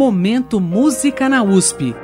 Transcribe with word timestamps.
Momento 0.00 0.58
Música 0.58 1.28
na 1.28 1.42
USP. 1.42 1.94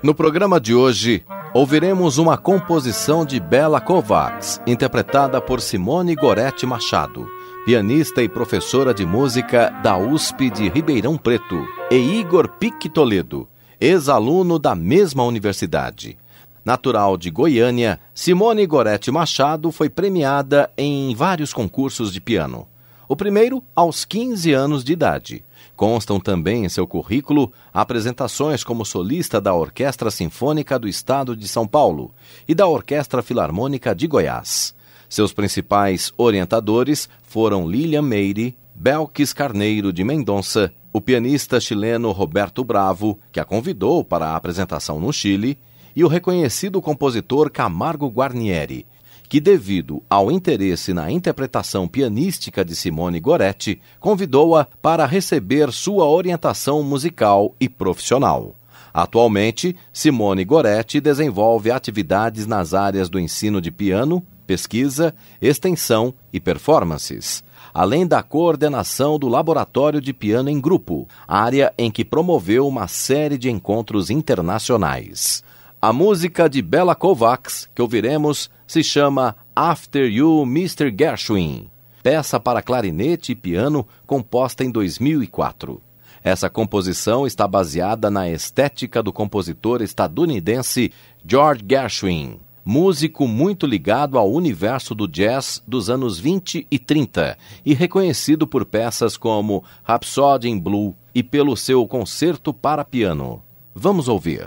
No 0.00 0.14
programa 0.14 0.60
de 0.60 0.72
hoje, 0.72 1.24
ouviremos 1.52 2.16
uma 2.16 2.38
composição 2.38 3.26
de 3.26 3.40
Bela 3.40 3.80
Kovacs, 3.80 4.60
interpretada 4.68 5.40
por 5.40 5.60
Simone 5.60 6.14
Goretti 6.14 6.64
Machado, 6.64 7.26
pianista 7.66 8.22
e 8.22 8.28
professora 8.28 8.94
de 8.94 9.04
música 9.04 9.70
da 9.82 9.98
USP 9.98 10.48
de 10.48 10.68
Ribeirão 10.68 11.16
Preto, 11.16 11.60
e 11.90 11.96
Igor 11.96 12.48
Pique 12.50 12.88
Toledo, 12.88 13.48
ex-aluno 13.80 14.60
da 14.60 14.76
mesma 14.76 15.24
universidade. 15.24 16.16
Natural 16.64 17.18
de 17.18 17.30
Goiânia, 17.30 18.00
Simone 18.14 18.66
Goretti 18.66 19.10
Machado 19.10 19.70
foi 19.70 19.90
premiada 19.90 20.70
em 20.78 21.14
vários 21.14 21.52
concursos 21.52 22.10
de 22.10 22.22
piano. 22.22 22.66
O 23.06 23.14
primeiro 23.14 23.62
aos 23.76 24.06
15 24.06 24.50
anos 24.54 24.82
de 24.82 24.94
idade. 24.94 25.44
Constam 25.76 26.18
também 26.18 26.64
em 26.64 26.68
seu 26.70 26.86
currículo 26.86 27.52
apresentações 27.72 28.64
como 28.64 28.82
solista 28.82 29.42
da 29.42 29.52
Orquestra 29.52 30.10
Sinfônica 30.10 30.78
do 30.78 30.88
Estado 30.88 31.36
de 31.36 31.46
São 31.46 31.66
Paulo 31.66 32.14
e 32.48 32.54
da 32.54 32.66
Orquestra 32.66 33.22
Filarmônica 33.22 33.94
de 33.94 34.06
Goiás. 34.06 34.74
Seus 35.06 35.34
principais 35.34 36.14
orientadores 36.16 37.10
foram 37.24 37.68
Lilian 37.68 38.00
Meire, 38.00 38.56
Belkis 38.74 39.34
Carneiro 39.34 39.92
de 39.92 40.02
Mendonça, 40.02 40.72
o 40.94 41.00
pianista 41.00 41.60
chileno 41.60 42.10
Roberto 42.10 42.64
Bravo, 42.64 43.18
que 43.30 43.38
a 43.38 43.44
convidou 43.44 44.02
para 44.02 44.28
a 44.28 44.36
apresentação 44.36 44.98
no 44.98 45.12
Chile, 45.12 45.58
e 45.94 46.04
o 46.04 46.08
reconhecido 46.08 46.80
compositor 46.82 47.50
Camargo 47.50 48.08
Guarnieri, 48.08 48.86
que, 49.28 49.40
devido 49.40 50.02
ao 50.08 50.30
interesse 50.30 50.92
na 50.92 51.10
interpretação 51.10 51.88
pianística 51.88 52.64
de 52.64 52.76
Simone 52.76 53.20
Goretti, 53.20 53.80
convidou-a 53.98 54.66
para 54.80 55.06
receber 55.06 55.72
sua 55.72 56.06
orientação 56.06 56.82
musical 56.82 57.54
e 57.58 57.68
profissional. 57.68 58.54
Atualmente, 58.92 59.74
Simone 59.92 60.44
Goretti 60.44 61.00
desenvolve 61.00 61.70
atividades 61.70 62.46
nas 62.46 62.74
áreas 62.74 63.08
do 63.08 63.18
ensino 63.18 63.60
de 63.60 63.70
piano, 63.70 64.24
pesquisa, 64.46 65.14
extensão 65.42 66.14
e 66.32 66.38
performances, 66.38 67.42
além 67.72 68.06
da 68.06 68.22
coordenação 68.22 69.18
do 69.18 69.26
Laboratório 69.26 70.00
de 70.00 70.12
Piano 70.12 70.48
em 70.48 70.60
Grupo, 70.60 71.08
área 71.26 71.74
em 71.76 71.90
que 71.90 72.04
promoveu 72.04 72.68
uma 72.68 72.86
série 72.86 73.36
de 73.36 73.50
encontros 73.50 74.10
internacionais. 74.10 75.42
A 75.86 75.92
música 75.92 76.48
de 76.48 76.62
Bela 76.62 76.94
Kovacs 76.94 77.68
que 77.74 77.82
ouviremos 77.82 78.50
se 78.66 78.82
chama 78.82 79.36
After 79.54 80.10
You, 80.10 80.40
Mr. 80.44 80.90
Gershwin, 80.98 81.68
peça 82.02 82.40
para 82.40 82.62
clarinete 82.62 83.32
e 83.32 83.34
piano 83.34 83.86
composta 84.06 84.64
em 84.64 84.70
2004. 84.70 85.82
Essa 86.22 86.48
composição 86.48 87.26
está 87.26 87.46
baseada 87.46 88.10
na 88.10 88.30
estética 88.30 89.02
do 89.02 89.12
compositor 89.12 89.82
estadunidense 89.82 90.90
George 91.22 91.62
Gershwin, 91.68 92.40
músico 92.64 93.28
muito 93.28 93.66
ligado 93.66 94.16
ao 94.16 94.32
universo 94.32 94.94
do 94.94 95.06
jazz 95.06 95.62
dos 95.68 95.90
anos 95.90 96.18
20 96.18 96.66
e 96.70 96.78
30 96.78 97.36
e 97.62 97.74
reconhecido 97.74 98.46
por 98.46 98.64
peças 98.64 99.18
como 99.18 99.62
Rhapsody 99.82 100.48
in 100.48 100.58
Blue 100.58 100.96
e 101.14 101.22
pelo 101.22 101.54
seu 101.54 101.86
concerto 101.86 102.54
para 102.54 102.86
piano. 102.86 103.42
Vamos 103.74 104.08
ouvir. 104.08 104.46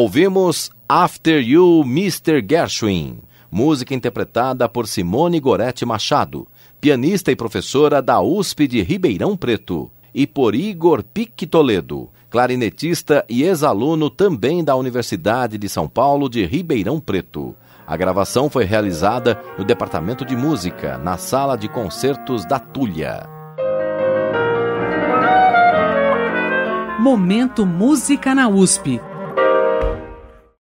Ouvimos 0.00 0.70
After 0.88 1.42
You, 1.42 1.82
Mr. 1.84 2.40
Gershwin, 2.48 3.18
música 3.50 3.92
interpretada 3.92 4.68
por 4.68 4.86
Simone 4.86 5.40
Gorete 5.40 5.84
Machado, 5.84 6.46
pianista 6.80 7.32
e 7.32 7.34
professora 7.34 8.00
da 8.00 8.20
USP 8.20 8.68
de 8.68 8.80
Ribeirão 8.80 9.36
Preto, 9.36 9.90
e 10.14 10.24
por 10.24 10.54
Igor 10.54 11.02
Pique 11.02 11.48
Toledo, 11.48 12.08
clarinetista 12.30 13.24
e 13.28 13.42
ex-aluno 13.42 14.08
também 14.08 14.62
da 14.62 14.76
Universidade 14.76 15.58
de 15.58 15.68
São 15.68 15.88
Paulo 15.88 16.28
de 16.28 16.46
Ribeirão 16.46 17.00
Preto. 17.00 17.56
A 17.84 17.96
gravação 17.96 18.48
foi 18.48 18.64
realizada 18.64 19.42
no 19.58 19.64
Departamento 19.64 20.24
de 20.24 20.36
Música, 20.36 20.96
na 20.98 21.18
Sala 21.18 21.58
de 21.58 21.68
Concertos 21.68 22.44
da 22.44 22.60
Tulha. 22.60 23.28
Momento 27.00 27.66
Música 27.66 28.32
na 28.32 28.48
USP 28.48 29.00